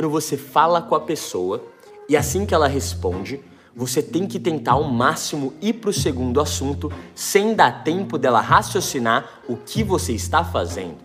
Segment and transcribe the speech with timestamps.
[0.00, 1.62] quando você fala com a pessoa
[2.08, 3.38] e assim que ela responde,
[3.76, 8.40] você tem que tentar ao máximo ir para o segundo assunto sem dar tempo dela
[8.40, 10.96] raciocinar o que você está fazendo.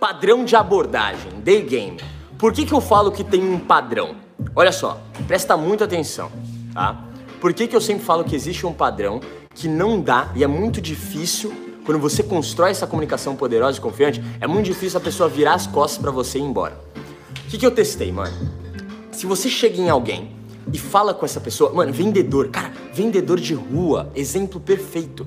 [0.00, 2.00] Padrão de abordagem, day game.
[2.38, 4.16] Por que, que eu falo que tem um padrão?
[4.56, 4.98] Olha só,
[5.28, 6.32] presta muita atenção,
[6.72, 7.04] tá?
[7.38, 9.20] Por que, que eu sempre falo que existe um padrão
[9.54, 11.52] que não dá e é muito difícil
[11.84, 15.66] quando você constrói essa comunicação poderosa e confiante, é muito difícil a pessoa virar as
[15.66, 16.78] costas para você e ir embora.
[17.46, 18.32] O que, que eu testei, mano?
[19.10, 20.36] Se você chega em alguém
[20.72, 25.26] e fala com essa pessoa, mano, vendedor, cara, vendedor de rua, exemplo perfeito.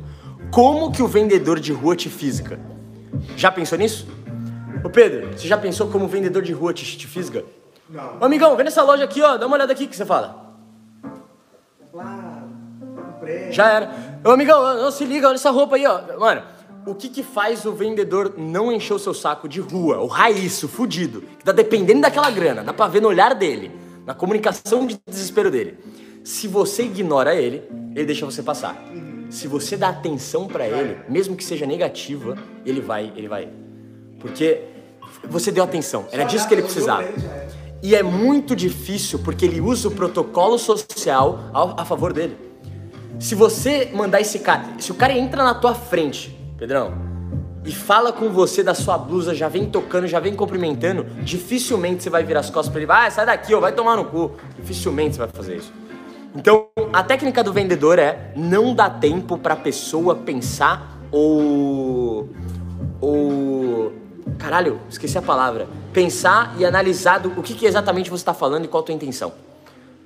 [0.51, 2.59] Como que o vendedor de rua te física?
[3.35, 4.07] Já pensou nisso?
[4.83, 7.43] Ô Pedro, você já pensou como o vendedor de rua te, te fisga?
[7.89, 8.19] Não.
[8.21, 10.55] Ô amigão, vem nessa loja aqui, ó, dá uma olhada aqui que você fala.
[11.91, 12.22] Claro.
[13.51, 13.91] Já era.
[14.23, 16.19] Ô amigão, não se liga, olha essa roupa aí, ó.
[16.19, 16.41] Mano,
[16.85, 19.99] o que que faz o vendedor não encher o seu saco de rua?
[19.99, 21.21] O raiz, o fudido.
[21.39, 23.71] Que tá dependendo daquela grana, dá pra ver no olhar dele,
[24.05, 25.77] na comunicação de desespero dele.
[26.23, 27.63] Se você ignora ele,
[27.95, 28.81] ele deixa você passar.
[29.29, 33.49] Se você dá atenção pra ele, mesmo que seja negativa, ele vai, ele vai.
[34.19, 34.61] Porque
[35.27, 37.03] você deu atenção, era disso que ele precisava.
[37.81, 42.37] E é muito difícil porque ele usa o protocolo social a favor dele.
[43.19, 46.93] Se você mandar esse cara, se o cara entra na tua frente, Pedrão,
[47.65, 52.09] e fala com você da sua blusa, já vem tocando, já vem cumprimentando, dificilmente você
[52.09, 54.31] vai virar as costas pra ele, vai, sai daqui, ó, vai tomar no cu.
[54.57, 55.71] Dificilmente você vai fazer isso.
[56.35, 62.27] Então, a técnica do vendedor é não dar tempo pra pessoa pensar ou
[62.99, 63.93] ou
[64.37, 65.67] caralho, esqueci a palavra.
[65.93, 68.95] Pensar e analisar do, o que, que exatamente você está falando e qual a tua
[68.95, 69.31] intenção.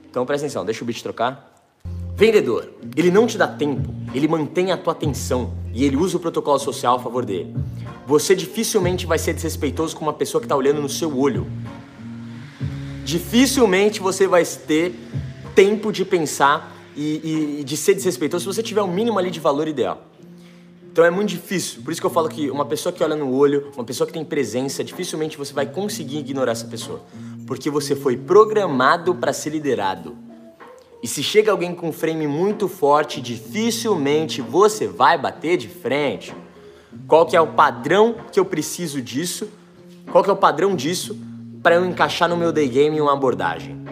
[0.09, 1.56] Então presta atenção, deixa o beat trocar.
[2.18, 6.20] Vendedor, ele não te dá tempo, ele mantém a tua atenção e ele usa o
[6.20, 7.56] protocolo social a favor dele.
[8.08, 11.45] Você dificilmente vai ser desrespeitoso com uma pessoa que está olhando no seu olho.
[13.06, 14.95] Dificilmente você vai ter
[15.54, 19.30] tempo de pensar e, e- e de ser desrespeitoso se você tiver o mínimo ali
[19.30, 20.04] de valor ideal.
[20.92, 21.83] Então é muito difícil.
[21.83, 24.14] Por isso que eu falo que uma pessoa que olha no olho, uma pessoa que
[24.14, 27.02] tem presença, dificilmente você vai conseguir ignorar essa pessoa.
[27.45, 30.17] Porque você foi programado para ser liderado.
[31.02, 36.33] E se chega alguém com um frame muito forte, dificilmente você vai bater de frente.
[37.08, 39.47] Qual que é o padrão que eu preciso disso?
[40.11, 41.17] Qual que é o padrão disso
[41.61, 43.85] para eu encaixar no meu day game uma abordagem?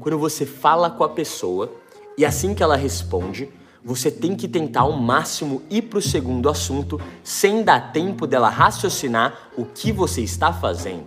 [0.00, 1.72] Quando você fala com a pessoa
[2.18, 3.48] e assim que ela responde,
[3.84, 9.50] você tem que tentar ao máximo ir pro segundo assunto sem dar tempo dela raciocinar
[9.56, 11.06] o que você está fazendo.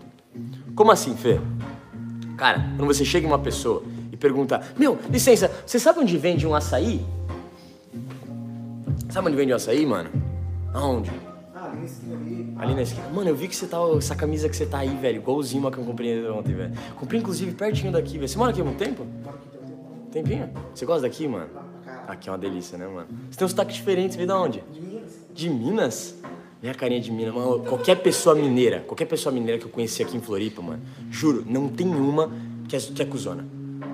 [0.76, 1.40] Como assim, Fê?
[2.36, 3.82] Cara, quando você chega em uma pessoa
[4.16, 7.06] e pergunta: Meu, licença, você sabe onde vende um açaí?
[9.10, 10.10] Sabe onde vende um açaí, mano?
[10.74, 11.12] Aonde?
[11.54, 12.54] Ah, ali na esquina ali.
[12.58, 13.08] Ali na esquina.
[13.10, 13.78] Mano, eu vi que você tá.
[13.98, 16.74] Essa camisa que você tá aí, velho, igualzinho uma que eu comprei ontem, velho.
[16.96, 18.28] Comprei inclusive pertinho daqui, velho.
[18.28, 19.06] Você mora aqui há muito tempo?
[19.24, 19.50] Moro aqui
[20.12, 20.24] tem.
[20.24, 20.50] Tempinho?
[20.74, 21.50] Você gosta daqui, mano?
[22.08, 23.08] Aqui é uma delícia, né, mano?
[23.30, 24.64] Você tem um sotaque diferente, você veio da onde?
[24.72, 25.12] de Minas.
[25.34, 26.16] De Minas?
[26.62, 27.60] Minha carinha de Minas, mano.
[27.60, 30.82] Qualquer pessoa mineira, qualquer pessoa mineira que eu conheci aqui em Floripa, mano,
[31.12, 32.32] juro, não tem uma
[32.68, 33.46] que é, que é cuzona.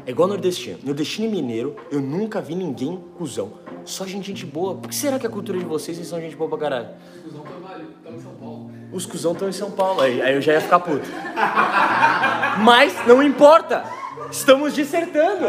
[0.05, 0.79] É igual nordestino.
[0.83, 3.53] Nordestino e mineiro, eu nunca vi ninguém cuzão.
[3.85, 4.75] Só gente, gente boa.
[4.75, 6.89] Por que será que a cultura de vocês vocês são gente boa pra caralho?
[7.23, 8.71] Cusão trabalho, estamos em São Paulo.
[8.91, 11.07] Os cuzão estão em São Paulo, aí, aí eu já ia ficar puto.
[12.63, 13.83] Mas não importa.
[14.29, 15.45] Estamos dissertando.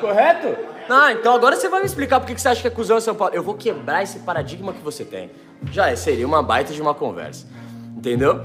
[0.00, 0.56] Correto?
[0.88, 2.98] Ah, então agora você vai me explicar por que que você acha que é cuzão
[2.98, 3.34] em São Paulo.
[3.34, 5.30] Eu vou quebrar esse paradigma que você tem.
[5.70, 7.46] Já é, seria uma baita de uma conversa.
[7.96, 8.44] Entendeu?